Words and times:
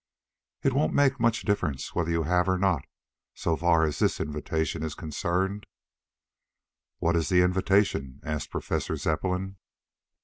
"It 0.63 0.73
won't 0.73 0.95
make 0.95 1.19
much 1.19 1.43
difference 1.43 1.93
whether 1.93 2.09
you 2.09 2.23
have 2.23 2.49
or 2.49 2.57
not, 2.57 2.81
so 3.35 3.55
far 3.55 3.83
as 3.83 3.99
this 3.99 4.19
invitation 4.19 4.81
is 4.81 4.95
concerned." 4.95 5.67
"What 6.97 7.15
is 7.15 7.29
the 7.29 7.43
invitation?" 7.43 8.19
asked 8.23 8.49
Professor 8.49 8.95
Zepplin. 8.95 9.57